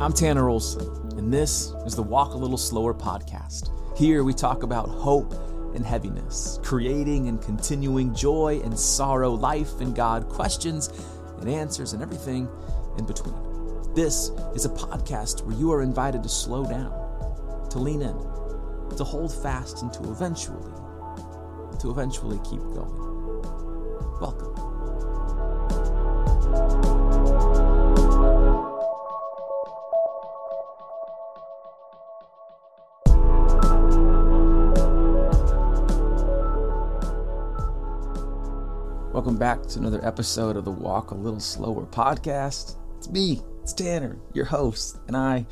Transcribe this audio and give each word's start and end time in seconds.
I'm 0.00 0.12
Tanner 0.12 0.48
Olson, 0.48 0.86
and 1.18 1.32
this 1.32 1.72
is 1.84 1.96
the 1.96 2.04
Walk 2.04 2.34
a 2.34 2.36
Little 2.36 2.56
Slower 2.56 2.94
podcast. 2.94 3.72
Here 3.98 4.22
we 4.22 4.32
talk 4.32 4.62
about 4.62 4.88
hope 4.88 5.32
and 5.74 5.84
heaviness, 5.84 6.60
creating 6.62 7.26
and 7.26 7.42
continuing 7.42 8.14
joy 8.14 8.60
and 8.62 8.78
sorrow, 8.78 9.32
life 9.32 9.80
and 9.80 9.96
God, 9.96 10.28
questions 10.28 10.88
and 11.40 11.48
answers, 11.48 11.94
and 11.94 12.02
everything 12.02 12.48
in 12.96 13.06
between. 13.06 13.34
This 13.96 14.30
is 14.54 14.66
a 14.66 14.68
podcast 14.68 15.44
where 15.44 15.56
you 15.56 15.72
are 15.72 15.82
invited 15.82 16.22
to 16.22 16.28
slow 16.28 16.64
down, 16.64 16.92
to 17.70 17.80
lean 17.80 18.00
in, 18.00 18.16
to 18.96 19.02
hold 19.02 19.34
fast, 19.34 19.82
and 19.82 19.92
to 19.94 20.12
eventually, 20.12 20.72
to 21.80 21.90
eventually 21.90 22.38
keep 22.44 22.60
going. 22.60 23.42
Welcome. 24.20 24.54
Welcome 39.18 39.36
back 39.36 39.66
to 39.66 39.80
another 39.80 39.98
episode 40.06 40.56
of 40.56 40.64
the 40.64 40.70
Walk 40.70 41.10
a 41.10 41.14
Little 41.16 41.40
Slower 41.40 41.84
podcast. 41.86 42.76
It's 42.98 43.10
me, 43.10 43.42
it's 43.64 43.72
Tanner, 43.72 44.16
your 44.32 44.44
host, 44.44 45.00
and 45.08 45.16
I 45.16 45.44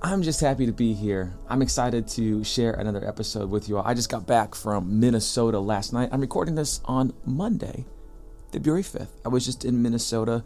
I'm 0.00 0.22
just 0.22 0.40
happy 0.40 0.64
to 0.64 0.72
be 0.72 0.94
here. 0.94 1.34
I'm 1.46 1.60
excited 1.60 2.08
to 2.08 2.42
share 2.42 2.72
another 2.72 3.06
episode 3.06 3.50
with 3.50 3.68
you 3.68 3.76
all. 3.76 3.86
I 3.86 3.92
just 3.92 4.08
got 4.08 4.26
back 4.26 4.54
from 4.54 5.00
Minnesota 5.00 5.60
last 5.60 5.92
night. 5.92 6.08
I'm 6.12 6.22
recording 6.22 6.54
this 6.54 6.80
on 6.86 7.12
Monday, 7.26 7.84
February 8.50 8.82
5th. 8.82 9.10
I 9.22 9.28
was 9.28 9.44
just 9.44 9.66
in 9.66 9.82
Minnesota 9.82 10.42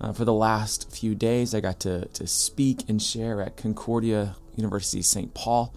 uh, 0.00 0.12
for 0.12 0.24
the 0.24 0.34
last 0.34 0.90
few 0.90 1.14
days. 1.14 1.54
I 1.54 1.60
got 1.60 1.78
to, 1.78 2.06
to 2.06 2.26
speak 2.26 2.88
and 2.88 3.00
share 3.00 3.40
at 3.40 3.56
Concordia 3.56 4.34
University 4.56 5.02
St. 5.02 5.32
Paul. 5.32 5.72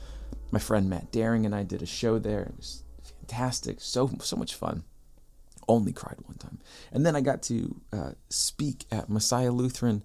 My 0.49 0.57
friend 0.57 0.89
Matt 0.89 1.11
Daring 1.11 1.45
and 1.45 1.53
I 1.53 1.61
did 1.61 1.83
a 1.83 1.85
show 1.85 2.17
there. 2.17 2.41
It 2.41 2.57
was 2.57 2.83
fantastic, 3.19 3.81
so 3.81 4.09
so 4.19 4.35
much 4.35 4.55
fun 4.55 4.83
only 5.73 5.91
cried 5.91 6.17
one 6.23 6.37
time. 6.37 6.59
And 6.91 7.05
then 7.05 7.15
I 7.15 7.21
got 7.21 7.41
to 7.43 7.81
uh, 7.91 8.11
speak 8.29 8.85
at 8.91 9.09
Messiah 9.09 9.51
Lutheran 9.51 10.03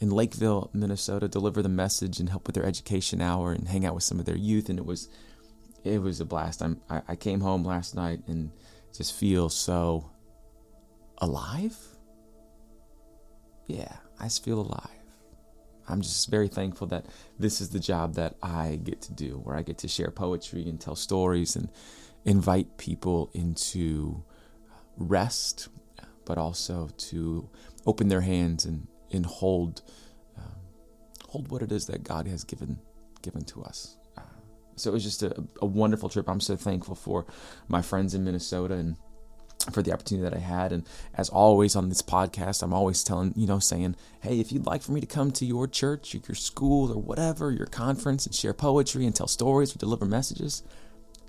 in 0.00 0.10
Lakeville, 0.10 0.70
Minnesota, 0.72 1.28
deliver 1.28 1.62
the 1.62 1.68
message 1.68 2.18
and 2.18 2.28
help 2.28 2.46
with 2.46 2.54
their 2.54 2.66
education 2.66 3.20
hour 3.20 3.52
and 3.52 3.68
hang 3.68 3.86
out 3.86 3.94
with 3.94 4.02
some 4.02 4.18
of 4.18 4.24
their 4.24 4.36
youth. 4.36 4.68
And 4.68 4.78
it 4.78 4.86
was 4.86 5.08
it 5.84 6.00
was 6.00 6.20
a 6.20 6.24
blast. 6.24 6.62
I'm, 6.62 6.80
I, 6.88 7.02
I 7.08 7.16
came 7.16 7.40
home 7.40 7.64
last 7.64 7.94
night 7.94 8.20
and 8.26 8.50
just 8.96 9.14
feel 9.14 9.48
so 9.48 10.10
alive. 11.18 11.76
Yeah, 13.66 13.96
I 14.18 14.24
just 14.24 14.44
feel 14.44 14.60
alive. 14.60 14.88
I'm 15.88 16.00
just 16.00 16.30
very 16.30 16.48
thankful 16.48 16.86
that 16.88 17.06
this 17.38 17.60
is 17.60 17.70
the 17.70 17.80
job 17.80 18.14
that 18.14 18.36
I 18.42 18.80
get 18.82 19.02
to 19.02 19.12
do, 19.12 19.40
where 19.42 19.56
I 19.56 19.62
get 19.62 19.78
to 19.78 19.88
share 19.88 20.10
poetry 20.10 20.68
and 20.68 20.80
tell 20.80 20.94
stories 20.94 21.56
and 21.56 21.68
invite 22.24 22.76
people 22.78 23.30
into 23.34 24.22
rest, 24.96 25.68
but 26.24 26.38
also 26.38 26.88
to 26.96 27.48
open 27.86 28.08
their 28.08 28.20
hands 28.20 28.64
and, 28.64 28.86
and 29.12 29.26
hold 29.26 29.82
um, 30.38 30.60
hold 31.28 31.50
what 31.50 31.62
it 31.62 31.72
is 31.72 31.86
that 31.86 32.04
God 32.04 32.26
has 32.26 32.44
given 32.44 32.78
given 33.22 33.44
to 33.44 33.62
us. 33.62 33.96
Uh, 34.16 34.22
so 34.76 34.90
it 34.90 34.94
was 34.94 35.04
just 35.04 35.22
a, 35.22 35.44
a 35.60 35.66
wonderful 35.66 36.08
trip. 36.08 36.28
I'm 36.28 36.40
so 36.40 36.56
thankful 36.56 36.94
for 36.94 37.26
my 37.68 37.82
friends 37.82 38.14
in 38.14 38.24
Minnesota 38.24 38.74
and 38.74 38.96
for 39.70 39.82
the 39.82 39.92
opportunity 39.92 40.28
that 40.28 40.36
I 40.36 40.40
had. 40.40 40.72
And 40.72 40.84
as 41.14 41.28
always 41.28 41.76
on 41.76 41.88
this 41.88 42.02
podcast, 42.02 42.62
I'm 42.62 42.74
always 42.74 43.04
telling, 43.04 43.32
you 43.36 43.46
know, 43.46 43.60
saying, 43.60 43.94
hey, 44.20 44.40
if 44.40 44.50
you'd 44.50 44.66
like 44.66 44.82
for 44.82 44.90
me 44.92 45.00
to 45.00 45.06
come 45.06 45.30
to 45.32 45.46
your 45.46 45.68
church 45.68 46.14
or 46.14 46.18
your 46.26 46.34
school 46.34 46.90
or 46.90 47.00
whatever, 47.00 47.52
your 47.52 47.66
conference 47.66 48.26
and 48.26 48.34
share 48.34 48.54
poetry 48.54 49.06
and 49.06 49.14
tell 49.14 49.28
stories 49.28 49.74
or 49.74 49.78
deliver 49.78 50.04
messages, 50.04 50.64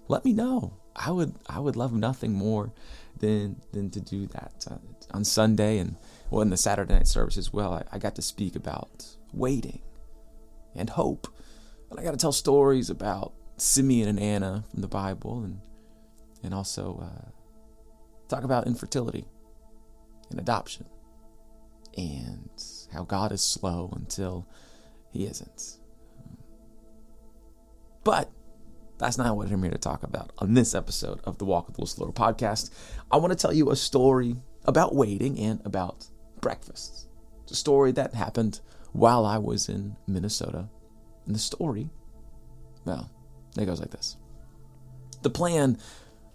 let 0.08 0.26
me 0.26 0.34
know. 0.34 0.74
I 0.96 1.12
would 1.12 1.34
I 1.48 1.60
would 1.60 1.76
love 1.76 1.94
nothing 1.94 2.34
more 2.34 2.72
than 3.18 3.62
than 3.72 3.90
to 3.92 4.00
do 4.00 4.28
that. 4.28 4.66
Uh, 4.70 4.78
on 5.12 5.24
Sunday 5.24 5.78
and 5.78 5.96
well 6.30 6.42
in 6.42 6.50
the 6.50 6.58
Saturday 6.58 6.94
night 6.94 7.08
service 7.08 7.38
as 7.38 7.54
well, 7.54 7.74
I, 7.74 7.84
I 7.96 8.00
got 8.00 8.16
to 8.16 8.22
speak 8.22 8.56
about 8.56 9.06
waiting 9.32 9.82
and 10.76 10.90
hope, 10.90 11.28
and 11.90 12.00
I 12.00 12.04
got 12.04 12.12
to 12.12 12.18
tell 12.18 12.32
stories 12.32 12.90
about 12.90 13.34
Simeon 13.58 14.10
and 14.10 14.20
Anna 14.20 14.64
from 14.72 14.82
the 14.82 14.88
Bible, 14.88 15.44
and 15.44 15.62
and 16.44 16.54
also 16.54 17.04
uh, 17.04 17.30
talk 18.28 18.44
about 18.44 18.68
infertility 18.68 19.26
and 20.30 20.40
adoption, 20.40 20.86
and 21.98 22.50
how 22.92 23.04
God 23.04 23.32
is 23.32 23.42
slow 23.42 23.92
until 23.96 24.48
He 25.12 25.26
isn't. 25.26 25.78
But 28.04 28.30
that's 28.98 29.18
not 29.18 29.36
what 29.36 29.52
I'm 29.52 29.62
here 29.62 29.72
to 29.72 29.78
talk 29.78 30.04
about 30.04 30.32
on 30.38 30.54
this 30.54 30.76
episode 30.76 31.20
of 31.24 31.38
the 31.38 31.46
Walk 31.46 31.68
with 31.68 31.78
Little 31.78 31.88
Slower 31.88 32.12
podcast. 32.12 32.70
I 33.12 33.18
want 33.18 33.32
to 33.32 33.38
tell 33.38 33.54
you 33.54 33.72
a 33.72 33.76
story 33.76 34.36
about 34.66 34.96
waiting 34.96 35.40
and 35.40 35.62
about 35.66 36.08
breakfast. 36.42 37.08
It's 37.44 37.52
a 37.52 37.56
story 37.56 37.92
that 37.94 38.14
happened 38.14 38.60
while 38.94 39.26
I 39.26 39.38
was 39.38 39.68
in 39.68 39.96
Minnesota. 40.08 40.70
And 41.26 41.36
the 41.36 41.40
story, 41.40 41.90
well, 42.86 43.10
it 43.58 43.66
goes 43.66 43.80
like 43.80 43.92
this. 43.92 44.18
The 45.22 45.30
plan 45.30 45.78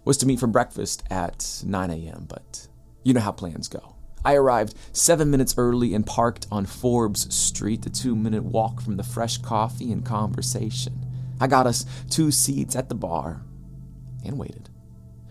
was 0.03 0.17
to 0.17 0.25
meet 0.25 0.39
for 0.39 0.47
breakfast 0.47 1.03
at 1.09 1.61
9 1.65 1.91
a.m., 1.91 2.25
but 2.27 2.67
you 3.03 3.13
know 3.13 3.21
how 3.21 3.31
plans 3.31 3.67
go. 3.67 3.95
I 4.25 4.35
arrived 4.35 4.75
seven 4.91 5.31
minutes 5.31 5.55
early 5.57 5.93
and 5.93 6.05
parked 6.05 6.47
on 6.51 6.65
Forbes 6.65 7.33
Street, 7.33 7.85
a 7.85 7.89
two 7.89 8.15
minute 8.15 8.43
walk 8.43 8.81
from 8.81 8.97
the 8.97 9.03
fresh 9.03 9.37
coffee 9.37 9.91
and 9.91 10.05
conversation. 10.05 11.08
I 11.39 11.47
got 11.47 11.67
us 11.67 11.85
two 12.09 12.31
seats 12.31 12.75
at 12.75 12.89
the 12.89 12.95
bar 12.95 13.41
and 14.25 14.37
waited. 14.37 14.69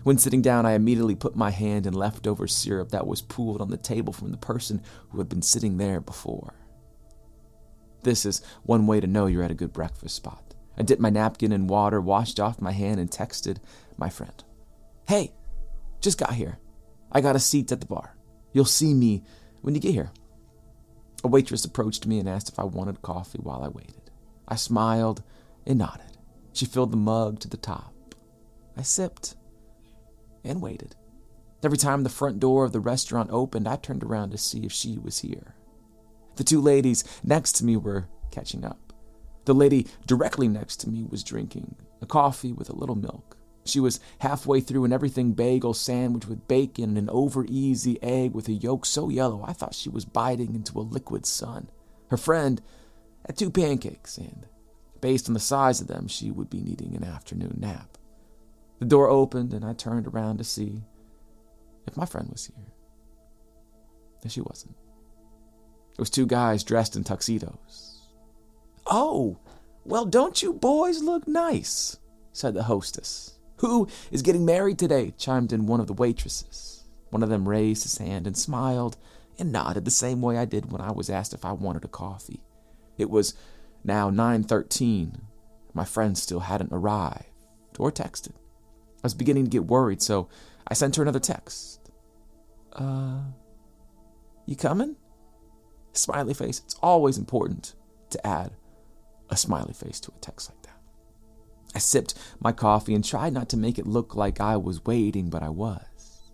When 0.03 0.17
sitting 0.17 0.41
down, 0.41 0.65
I 0.65 0.73
immediately 0.73 1.15
put 1.15 1.35
my 1.35 1.51
hand 1.51 1.85
in 1.85 1.93
leftover 1.93 2.47
syrup 2.47 2.89
that 2.91 3.05
was 3.05 3.21
pooled 3.21 3.61
on 3.61 3.69
the 3.69 3.77
table 3.77 4.13
from 4.13 4.31
the 4.31 4.37
person 4.37 4.81
who 5.09 5.17
had 5.17 5.29
been 5.29 5.41
sitting 5.41 5.77
there 5.77 5.99
before. 5.99 6.53
This 8.03 8.25
is 8.25 8.41
one 8.63 8.87
way 8.87 8.99
to 8.99 9.07
know 9.07 9.25
you're 9.25 9.43
at 9.43 9.51
a 9.51 9.55
good 9.55 9.73
breakfast 9.73 10.15
spot. 10.15 10.55
I 10.77 10.83
dipped 10.83 11.01
my 11.01 11.09
napkin 11.09 11.51
in 11.51 11.67
water, 11.67 11.99
washed 11.99 12.39
off 12.39 12.61
my 12.61 12.71
hand, 12.71 12.99
and 12.99 13.11
texted 13.11 13.57
my 13.97 14.09
friend. 14.09 14.43
Hey, 15.07 15.33
just 15.99 16.17
got 16.17 16.33
here. 16.33 16.59
I 17.11 17.19
got 17.19 17.35
a 17.35 17.39
seat 17.39 17.71
at 17.71 17.81
the 17.81 17.85
bar. 17.85 18.15
You'll 18.53 18.65
see 18.65 18.93
me 18.93 19.23
when 19.61 19.75
you 19.75 19.81
get 19.81 19.93
here. 19.93 20.11
A 21.23 21.27
waitress 21.27 21.65
approached 21.65 22.07
me 22.07 22.19
and 22.19 22.29
asked 22.29 22.49
if 22.49 22.57
I 22.57 22.63
wanted 22.63 23.01
coffee 23.01 23.39
while 23.39 23.61
I 23.61 23.67
waited. 23.67 24.09
I 24.47 24.55
smiled 24.55 25.21
and 25.65 25.79
nodded. 25.79 26.17
She 26.53 26.65
filled 26.65 26.91
the 26.91 26.97
mug 26.97 27.39
to 27.39 27.47
the 27.47 27.57
top. 27.57 27.93
I 28.77 28.81
sipped 28.81 29.35
and 30.43 30.61
waited. 30.61 30.95
Every 31.63 31.77
time 31.77 32.03
the 32.03 32.09
front 32.09 32.39
door 32.39 32.63
of 32.63 32.71
the 32.71 32.79
restaurant 32.79 33.29
opened, 33.31 33.67
I 33.67 33.75
turned 33.75 34.03
around 34.03 34.31
to 34.31 34.37
see 34.37 34.65
if 34.65 34.71
she 34.71 34.97
was 34.97 35.19
here. 35.19 35.55
The 36.37 36.43
two 36.43 36.61
ladies 36.61 37.03
next 37.23 37.53
to 37.53 37.65
me 37.65 37.75
were 37.75 38.07
catching 38.31 38.63
up. 38.63 38.93
The 39.45 39.53
lady 39.53 39.87
directly 40.05 40.47
next 40.47 40.77
to 40.77 40.89
me 40.89 41.03
was 41.03 41.23
drinking 41.23 41.75
a 42.01 42.05
coffee 42.05 42.53
with 42.53 42.69
a 42.69 42.75
little 42.75 42.95
milk. 42.95 43.35
She 43.65 43.79
was 43.79 43.99
halfway 44.19 44.61
through 44.61 44.85
an 44.85 44.93
everything 44.93 45.33
bagel 45.33 45.73
sandwich 45.73 46.27
with 46.27 46.47
bacon 46.47 46.97
and 46.97 46.97
an 46.97 47.09
over 47.09 47.45
easy 47.47 48.01
egg 48.01 48.33
with 48.33 48.47
a 48.47 48.53
yolk 48.53 48.85
so 48.85 49.09
yellow 49.09 49.43
I 49.45 49.53
thought 49.53 49.75
she 49.75 49.89
was 49.89 50.05
biting 50.05 50.55
into 50.55 50.79
a 50.79 50.81
liquid 50.81 51.25
sun. 51.25 51.69
Her 52.09 52.17
friend 52.17 52.61
had 53.25 53.37
two 53.37 53.51
pancakes 53.51 54.17
and 54.17 54.47
Based 55.01 55.27
on 55.27 55.33
the 55.33 55.39
size 55.39 55.81
of 55.81 55.87
them, 55.87 56.07
she 56.07 56.31
would 56.31 56.49
be 56.49 56.61
needing 56.61 56.95
an 56.95 57.03
afternoon 57.03 57.57
nap. 57.59 57.97
The 58.79 58.85
door 58.85 59.09
opened, 59.09 59.53
and 59.53 59.63
I 59.63 59.73
turned 59.73 60.07
around 60.07 60.37
to 60.37 60.43
see 60.43 60.83
if 61.87 61.97
my 61.97 62.05
friend 62.05 62.29
was 62.31 62.45
here. 62.45 62.73
And 64.21 64.31
she 64.31 64.41
wasn't. 64.41 64.75
It 65.91 65.99
was 65.99 66.09
two 66.09 66.25
guys 66.25 66.63
dressed 66.63 66.95
in 66.95 67.03
tuxedos. 67.03 68.07
Oh, 68.85 69.37
well, 69.85 70.05
don't 70.05 70.41
you 70.41 70.53
boys 70.53 71.01
look 71.01 71.27
nice? 71.27 71.97
said 72.31 72.53
the 72.53 72.63
hostess. 72.63 73.37
Who 73.57 73.87
is 74.11 74.21
getting 74.21 74.45
married 74.45 74.79
today? 74.79 75.13
chimed 75.17 75.51
in 75.51 75.65
one 75.65 75.79
of 75.79 75.87
the 75.87 75.93
waitresses. 75.93 76.85
One 77.09 77.23
of 77.23 77.29
them 77.29 77.47
raised 77.47 77.83
his 77.83 77.97
hand 77.97 78.27
and 78.27 78.37
smiled 78.37 78.97
and 79.37 79.51
nodded 79.51 79.85
the 79.85 79.91
same 79.91 80.21
way 80.21 80.37
I 80.37 80.45
did 80.45 80.71
when 80.71 80.81
I 80.81 80.91
was 80.91 81.09
asked 81.09 81.33
if 81.33 81.43
I 81.43 81.51
wanted 81.53 81.83
a 81.83 81.89
coffee. 81.89 82.43
It 82.97 83.09
was 83.09 83.33
now 83.89 84.11
9:13. 84.11 85.21
My 85.73 85.83
friend 85.83 86.15
still 86.17 86.41
hadn't 86.41 86.71
arrived 86.71 87.25
or 87.79 87.91
texted. 87.91 88.35
I 88.35 89.03
was 89.03 89.15
beginning 89.15 89.45
to 89.45 89.49
get 89.49 89.65
worried, 89.65 90.01
so 90.01 90.29
I 90.67 90.75
sent 90.75 90.95
her 90.95 91.01
another 91.01 91.19
text. 91.19 91.89
Uh, 92.71 93.21
you 94.45 94.55
coming? 94.55 94.95
Smiley 95.93 96.35
face. 96.35 96.61
It's 96.63 96.75
always 96.83 97.17
important 97.17 97.73
to 98.11 98.27
add 98.27 98.51
a 99.29 99.35
smiley 99.35 99.73
face 99.73 99.99
to 100.01 100.11
a 100.15 100.19
text 100.19 100.49
like 100.49 100.61
that. 100.63 100.79
I 101.73 101.79
sipped 101.79 102.13
my 102.39 102.51
coffee 102.51 102.93
and 102.93 103.03
tried 103.03 103.33
not 103.33 103.49
to 103.49 103.57
make 103.57 103.79
it 103.79 103.87
look 103.87 104.15
like 104.15 104.39
I 104.39 104.55
was 104.57 104.85
waiting, 104.85 105.29
but 105.29 105.41
I 105.41 105.49
was. 105.49 106.31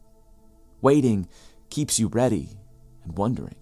Waiting 0.81 1.27
keeps 1.69 1.99
you 1.99 2.07
ready 2.07 2.49
and 3.03 3.17
wondering. 3.17 3.55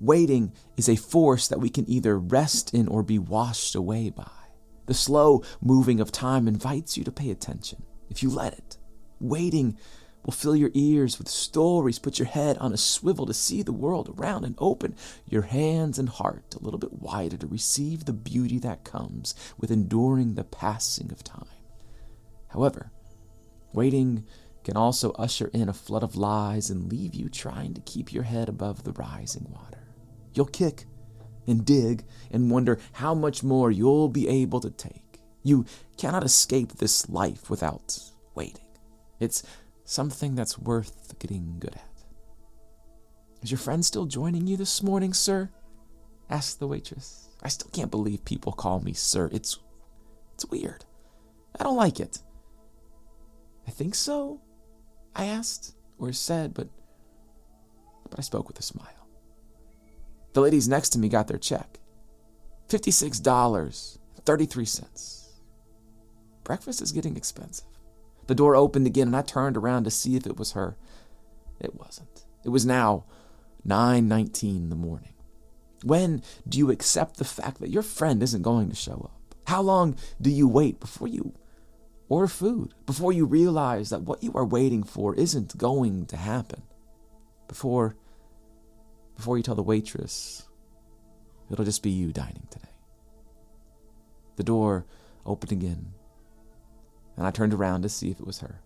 Waiting 0.00 0.54
is 0.78 0.88
a 0.88 0.96
force 0.96 1.46
that 1.48 1.60
we 1.60 1.68
can 1.68 1.88
either 1.88 2.18
rest 2.18 2.72
in 2.72 2.88
or 2.88 3.02
be 3.02 3.18
washed 3.18 3.74
away 3.74 4.08
by. 4.08 4.30
The 4.86 4.94
slow 4.94 5.42
moving 5.60 6.00
of 6.00 6.10
time 6.10 6.48
invites 6.48 6.96
you 6.96 7.04
to 7.04 7.12
pay 7.12 7.30
attention 7.30 7.82
if 8.08 8.22
you 8.22 8.30
let 8.30 8.54
it. 8.54 8.78
Waiting 9.20 9.76
will 10.24 10.32
fill 10.32 10.56
your 10.56 10.70
ears 10.72 11.18
with 11.18 11.28
stories, 11.28 11.98
put 11.98 12.18
your 12.18 12.28
head 12.28 12.56
on 12.58 12.72
a 12.72 12.78
swivel 12.78 13.26
to 13.26 13.34
see 13.34 13.62
the 13.62 13.72
world 13.72 14.14
around, 14.18 14.44
and 14.44 14.54
open 14.56 14.96
your 15.26 15.42
hands 15.42 15.98
and 15.98 16.08
heart 16.08 16.54
a 16.54 16.64
little 16.64 16.80
bit 16.80 16.94
wider 16.94 17.36
to 17.36 17.46
receive 17.46 18.06
the 18.06 18.12
beauty 18.14 18.58
that 18.58 18.84
comes 18.84 19.34
with 19.58 19.70
enduring 19.70 20.34
the 20.34 20.44
passing 20.44 21.12
of 21.12 21.22
time. 21.22 21.44
However, 22.48 22.90
waiting 23.74 24.24
can 24.64 24.78
also 24.78 25.12
usher 25.12 25.48
in 25.52 25.68
a 25.68 25.74
flood 25.74 26.02
of 26.02 26.16
lies 26.16 26.70
and 26.70 26.90
leave 26.90 27.14
you 27.14 27.28
trying 27.28 27.74
to 27.74 27.80
keep 27.82 28.14
your 28.14 28.24
head 28.24 28.48
above 28.48 28.84
the 28.84 28.92
rising 28.92 29.46
water. 29.50 29.89
You'll 30.34 30.46
kick 30.46 30.84
and 31.46 31.64
dig 31.64 32.04
and 32.30 32.50
wonder 32.50 32.78
how 32.92 33.14
much 33.14 33.42
more 33.42 33.70
you'll 33.70 34.08
be 34.08 34.28
able 34.28 34.60
to 34.60 34.70
take. 34.70 35.20
You 35.42 35.64
cannot 35.96 36.24
escape 36.24 36.72
this 36.72 37.08
life 37.08 37.50
without 37.50 37.98
waiting. 38.34 38.66
It's 39.18 39.42
something 39.84 40.34
that's 40.34 40.58
worth 40.58 41.18
getting 41.18 41.56
good 41.58 41.74
at. 41.74 41.90
Is 43.42 43.50
your 43.50 43.58
friend 43.58 43.84
still 43.84 44.06
joining 44.06 44.46
you 44.46 44.56
this 44.56 44.82
morning, 44.82 45.12
sir? 45.12 45.50
asked 46.28 46.60
the 46.60 46.68
waitress. 46.68 47.28
I 47.42 47.48
still 47.48 47.70
can't 47.72 47.90
believe 47.90 48.24
people 48.24 48.52
call 48.52 48.80
me 48.80 48.92
sir. 48.92 49.28
It's 49.32 49.58
it's 50.34 50.46
weird. 50.46 50.84
I 51.58 51.64
don't 51.64 51.76
like 51.76 52.00
it. 52.00 52.20
I 53.66 53.70
think 53.70 53.94
so, 53.94 54.40
I 55.14 55.26
asked 55.26 55.74
or 55.98 56.12
said, 56.12 56.54
but 56.54 56.68
but 58.08 58.18
I 58.18 58.22
spoke 58.22 58.48
with 58.48 58.58
a 58.58 58.62
smile. 58.62 58.99
The 60.32 60.40
ladies 60.40 60.68
next 60.68 60.90
to 60.90 60.98
me 60.98 61.08
got 61.08 61.28
their 61.28 61.38
check. 61.38 61.78
$56.33. 62.68 65.28
Breakfast 66.44 66.82
is 66.82 66.92
getting 66.92 67.16
expensive. 67.16 67.66
The 68.26 68.34
door 68.34 68.54
opened 68.54 68.86
again 68.86 69.06
and 69.08 69.16
I 69.16 69.22
turned 69.22 69.56
around 69.56 69.84
to 69.84 69.90
see 69.90 70.16
if 70.16 70.26
it 70.26 70.36
was 70.36 70.52
her. 70.52 70.76
It 71.58 71.74
wasn't. 71.74 72.26
It 72.44 72.50
was 72.50 72.64
now 72.64 73.06
9:19 73.66 74.56
in 74.56 74.70
the 74.70 74.76
morning. 74.76 75.14
When 75.82 76.22
do 76.48 76.58
you 76.58 76.70
accept 76.70 77.16
the 77.16 77.24
fact 77.24 77.58
that 77.60 77.70
your 77.70 77.82
friend 77.82 78.22
isn't 78.22 78.42
going 78.42 78.68
to 78.68 78.76
show 78.76 79.10
up? 79.12 79.34
How 79.46 79.62
long 79.62 79.96
do 80.20 80.30
you 80.30 80.46
wait 80.46 80.78
before 80.78 81.08
you 81.08 81.32
order 82.08 82.28
food? 82.28 82.72
Before 82.86 83.12
you 83.12 83.26
realize 83.26 83.90
that 83.90 84.02
what 84.02 84.22
you 84.22 84.32
are 84.34 84.44
waiting 84.44 84.84
for 84.84 85.16
isn't 85.16 85.58
going 85.58 86.06
to 86.06 86.16
happen? 86.16 86.62
Before 87.48 87.96
before 89.20 89.36
you 89.36 89.42
tell 89.42 89.54
the 89.54 89.62
waitress 89.62 90.44
it'll 91.50 91.66
just 91.66 91.82
be 91.82 91.90
you 91.90 92.10
dining 92.10 92.46
today. 92.48 92.70
The 94.36 94.42
door 94.42 94.86
opened 95.26 95.52
again 95.52 95.92
and 97.18 97.26
I 97.26 97.30
turned 97.30 97.52
around 97.52 97.82
to 97.82 97.90
see 97.90 98.10
if 98.10 98.18
it 98.18 98.26
was 98.26 98.38
her. 98.38 98.62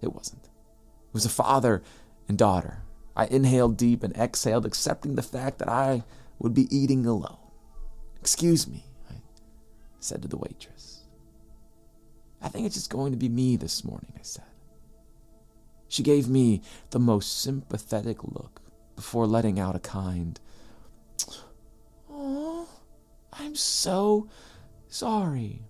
It 0.00 0.14
wasn't. 0.14 0.44
It 0.44 1.12
was 1.12 1.26
a 1.26 1.28
father 1.28 1.82
and 2.28 2.38
daughter. 2.38 2.78
I 3.14 3.26
inhaled 3.26 3.76
deep 3.76 4.02
and 4.02 4.16
exhaled, 4.16 4.64
accepting 4.64 5.16
the 5.16 5.22
fact 5.22 5.58
that 5.58 5.68
I 5.68 6.02
would 6.38 6.54
be 6.54 6.74
eating 6.74 7.04
alone. 7.04 7.36
Excuse 8.18 8.66
me, 8.66 8.86
I 9.10 9.16
said 10.00 10.22
to 10.22 10.28
the 10.28 10.38
waitress. 10.38 11.02
I 12.40 12.48
think 12.48 12.64
it's 12.64 12.76
just 12.76 12.88
going 12.88 13.12
to 13.12 13.18
be 13.18 13.28
me 13.28 13.56
this 13.56 13.84
morning, 13.84 14.14
I 14.16 14.22
said. 14.22 14.44
She 15.88 16.02
gave 16.02 16.26
me 16.26 16.62
the 16.88 16.98
most 16.98 17.42
sympathetic 17.42 18.24
look 18.24 18.62
before 18.98 19.28
letting 19.28 19.60
out 19.60 19.76
a 19.76 19.78
kind, 19.78 20.40
Oh, 22.10 22.68
I'm 23.32 23.54
so 23.54 24.28
sorry. 24.88 25.62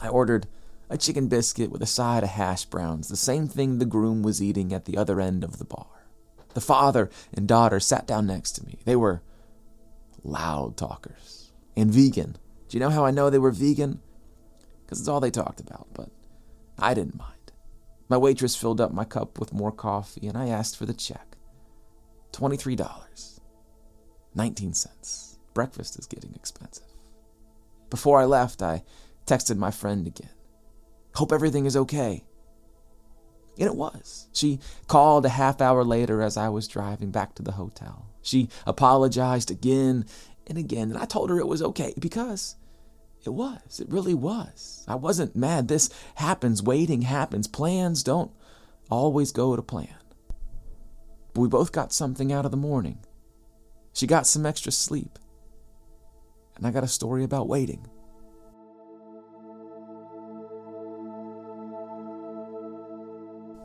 I 0.00 0.08
ordered 0.08 0.48
a 0.90 0.98
chicken 0.98 1.28
biscuit 1.28 1.70
with 1.70 1.80
a 1.80 1.86
side 1.86 2.24
of 2.24 2.30
hash 2.30 2.64
browns, 2.64 3.06
the 3.06 3.16
same 3.16 3.46
thing 3.46 3.78
the 3.78 3.84
groom 3.84 4.24
was 4.24 4.42
eating 4.42 4.72
at 4.72 4.86
the 4.86 4.96
other 4.96 5.20
end 5.20 5.44
of 5.44 5.58
the 5.58 5.64
bar. 5.64 5.86
The 6.54 6.60
father 6.60 7.10
and 7.32 7.46
daughter 7.46 7.78
sat 7.78 8.08
down 8.08 8.26
next 8.26 8.52
to 8.56 8.66
me. 8.66 8.80
They 8.84 8.96
were 8.96 9.22
loud 10.24 10.76
talkers 10.76 11.52
and 11.76 11.92
vegan. 11.92 12.38
Do 12.68 12.76
you 12.76 12.80
know 12.80 12.90
how 12.90 13.04
I 13.04 13.12
know 13.12 13.30
they 13.30 13.38
were 13.38 13.52
vegan? 13.52 14.00
Because 14.84 14.98
it's 14.98 15.08
all 15.08 15.20
they 15.20 15.30
talked 15.30 15.60
about, 15.60 15.86
but 15.94 16.08
I 16.76 16.92
didn't 16.92 17.16
mind. 17.16 17.52
My 18.08 18.16
waitress 18.16 18.56
filled 18.56 18.80
up 18.80 18.92
my 18.92 19.04
cup 19.04 19.38
with 19.38 19.52
more 19.52 19.70
coffee, 19.70 20.26
and 20.26 20.36
I 20.36 20.48
asked 20.48 20.76
for 20.76 20.86
the 20.86 20.92
check 20.92 21.31
$23. 22.32 23.40
19 24.34 24.74
cents. 24.74 25.38
Breakfast 25.54 25.98
is 25.98 26.06
getting 26.06 26.34
expensive. 26.34 26.86
Before 27.90 28.20
I 28.20 28.24
left, 28.24 28.62
I 28.62 28.84
texted 29.26 29.58
my 29.58 29.70
friend 29.70 30.06
again. 30.06 30.30
Hope 31.14 31.32
everything 31.32 31.66
is 31.66 31.76
okay. 31.76 32.24
And 33.58 33.66
it 33.66 33.76
was. 33.76 34.28
She 34.32 34.60
called 34.86 35.26
a 35.26 35.30
half 35.30 35.60
hour 35.60 35.84
later 35.84 36.22
as 36.22 36.38
I 36.38 36.48
was 36.48 36.66
driving 36.68 37.10
back 37.10 37.34
to 37.34 37.42
the 37.42 37.52
hotel. 37.52 38.06
She 38.22 38.48
apologized 38.66 39.50
again 39.50 40.06
and 40.46 40.56
again, 40.56 40.90
and 40.90 40.98
I 40.98 41.04
told 41.04 41.28
her 41.28 41.38
it 41.38 41.46
was 41.46 41.62
okay 41.62 41.92
because 41.98 42.56
it 43.24 43.30
was. 43.30 43.78
It 43.78 43.90
really 43.90 44.14
was. 44.14 44.84
I 44.88 44.94
wasn't 44.94 45.36
mad. 45.36 45.68
This 45.68 45.90
happens. 46.14 46.62
Waiting 46.62 47.02
happens. 47.02 47.46
Plans 47.46 48.02
don't 48.02 48.32
always 48.90 49.32
go 49.32 49.54
to 49.54 49.62
plan. 49.62 49.94
But 51.34 51.40
we 51.40 51.48
both 51.48 51.72
got 51.72 51.92
something 51.92 52.32
out 52.32 52.44
of 52.44 52.50
the 52.50 52.56
morning. 52.56 52.98
She 53.92 54.06
got 54.06 54.26
some 54.26 54.46
extra 54.46 54.72
sleep. 54.72 55.18
And 56.56 56.66
I 56.66 56.70
got 56.70 56.84
a 56.84 56.88
story 56.88 57.24
about 57.24 57.48
waiting. 57.48 57.86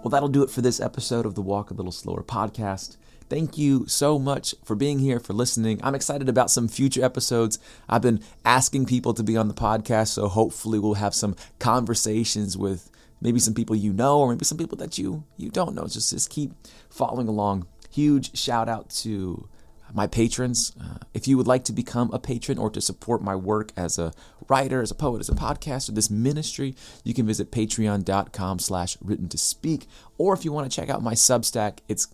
Well, 0.01 0.11
that'll 0.11 0.29
do 0.29 0.43
it 0.43 0.49
for 0.49 0.61
this 0.61 0.79
episode 0.79 1.25
of 1.25 1.35
the 1.35 1.41
Walk 1.41 1.69
a 1.69 1.73
Little 1.73 1.91
Slower 1.91 2.23
podcast. 2.23 2.95
Thank 3.29 3.57
you 3.57 3.85
so 3.87 4.17
much 4.17 4.55
for 4.63 4.73
being 4.73 4.99
here, 4.99 5.19
for 5.19 5.33
listening. 5.33 5.81
I'm 5.83 5.95
excited 5.95 6.29
about 6.29 6.49
some 6.49 6.69
future 6.69 7.03
episodes. 7.03 7.59
I've 7.89 8.01
been 8.01 8.21
asking 8.45 8.85
people 8.85 9.13
to 9.15 9.23
be 9.23 9.35
on 9.35 9.49
the 9.49 9.53
podcast, 9.53 10.07
so 10.09 10.29
hopefully 10.29 10.79
we'll 10.79 10.93
have 10.93 11.13
some 11.13 11.35
conversations 11.59 12.57
with 12.57 12.89
maybe 13.21 13.39
some 13.39 13.53
people 13.53 13.75
you 13.75 13.93
know 13.93 14.19
or 14.19 14.29
maybe 14.29 14.45
some 14.45 14.57
people 14.57 14.77
that 14.77 14.97
you 14.97 15.23
you 15.37 15.49
don't 15.49 15.75
know. 15.75 15.87
Just 15.87 16.11
just 16.11 16.29
keep 16.29 16.51
following 16.89 17.27
along. 17.27 17.67
Huge 17.89 18.37
shout 18.37 18.69
out 18.69 18.89
to 18.89 19.47
my 19.93 20.07
patrons. 20.07 20.73
Uh, 20.79 20.97
if 21.13 21.27
you 21.27 21.37
would 21.37 21.47
like 21.47 21.63
to 21.65 21.73
become 21.73 22.11
a 22.11 22.19
patron 22.19 22.57
or 22.57 22.69
to 22.69 22.81
support 22.81 23.21
my 23.21 23.35
work 23.35 23.71
as 23.77 23.97
a 23.97 24.11
writer, 24.49 24.81
as 24.81 24.91
a 24.91 24.95
poet, 24.95 25.19
as 25.19 25.29
a 25.29 25.33
podcaster, 25.33 25.93
this 25.93 26.09
ministry, 26.09 26.75
you 27.03 27.13
can 27.13 27.25
visit 27.25 27.51
patreon.com 27.51 28.59
slash 28.59 28.97
written 29.01 29.29
to 29.29 29.37
speak. 29.37 29.87
Or 30.17 30.33
if 30.33 30.45
you 30.45 30.51
want 30.51 30.69
to 30.69 30.75
check 30.75 30.89
out 30.89 31.01
my 31.01 31.13
Substack, 31.13 31.79
it's 31.87 32.07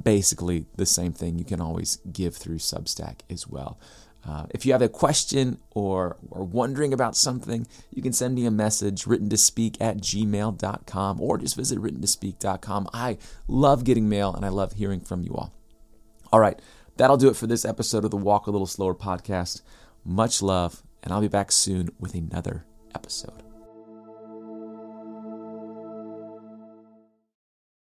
basically 0.00 0.66
the 0.76 0.86
same 0.86 1.12
thing. 1.12 1.38
You 1.38 1.44
can 1.44 1.60
always 1.60 1.96
give 2.12 2.36
through 2.36 2.58
Substack 2.58 3.20
as 3.30 3.46
well. 3.46 3.78
Uh, 4.26 4.46
if 4.50 4.66
you 4.66 4.72
have 4.72 4.82
a 4.82 4.88
question 4.88 5.58
or 5.70 6.16
are 6.32 6.44
wondering 6.44 6.92
about 6.92 7.16
something, 7.16 7.66
you 7.90 8.02
can 8.02 8.12
send 8.12 8.34
me 8.34 8.44
a 8.44 8.50
message 8.50 9.06
written 9.06 9.30
to 9.30 9.36
speak 9.36 9.80
at 9.80 9.98
gmail.com 9.98 11.20
or 11.20 11.38
just 11.38 11.56
visit 11.56 11.78
written 11.78 12.00
to 12.00 12.06
speak.com. 12.06 12.88
I 12.92 13.18
love 13.46 13.84
getting 13.84 14.08
mail 14.08 14.34
and 14.34 14.44
I 14.44 14.48
love 14.48 14.74
hearing 14.74 15.00
from 15.00 15.22
you 15.22 15.34
all. 15.34 15.54
All 16.32 16.40
right. 16.40 16.60
That'll 16.96 17.16
do 17.16 17.28
it 17.28 17.36
for 17.36 17.46
this 17.46 17.64
episode 17.64 18.04
of 18.04 18.10
the 18.10 18.16
Walk 18.16 18.48
a 18.48 18.50
Little 18.50 18.66
Slower 18.66 18.94
podcast. 18.94 19.62
Much 20.04 20.42
love, 20.42 20.82
and 21.02 21.12
I'll 21.12 21.20
be 21.20 21.28
back 21.28 21.52
soon 21.52 21.90
with 22.00 22.14
another 22.14 22.64
episode. 22.94 23.47